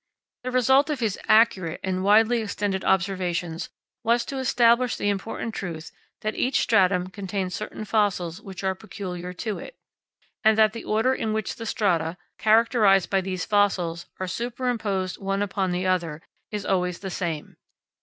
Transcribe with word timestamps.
The 0.41 0.49
result 0.49 0.89
of 0.89 0.99
his 0.99 1.19
accurate 1.27 1.79
and 1.83 2.03
widely 2.03 2.41
extended 2.41 2.83
observations 2.83 3.69
was 4.03 4.25
to 4.25 4.39
establish 4.39 4.95
the 4.95 5.09
important 5.09 5.53
truth 5.53 5.91
that 6.21 6.33
each 6.33 6.59
stratum 6.61 7.09
contains 7.09 7.53
certain 7.53 7.85
fossils 7.85 8.41
which 8.41 8.63
are 8.63 8.73
peculiar 8.73 9.31
to 9.33 9.59
it; 9.59 9.75
and 10.43 10.57
that 10.57 10.73
the 10.73 10.85
order 10.85 11.13
in 11.13 11.33
which 11.33 11.57
the 11.57 11.67
strata, 11.67 12.17
characterised 12.39 13.11
by 13.11 13.21
these 13.21 13.45
fossils, 13.45 14.07
are 14.19 14.25
super 14.27 14.69
imposed 14.69 15.19
one 15.19 15.43
upon 15.43 15.69
the 15.69 15.85
other 15.85 16.23
is 16.49 16.65
always 16.65 16.97
the 17.01 17.11
same. 17.11 17.57